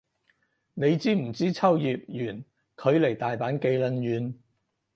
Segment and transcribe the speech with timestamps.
[0.73, 2.43] 你知唔知秋葉原
[2.75, 4.33] 距離大阪幾撚遠